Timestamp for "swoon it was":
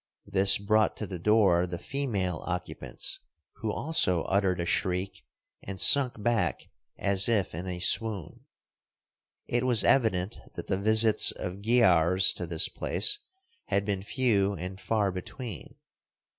7.77-9.83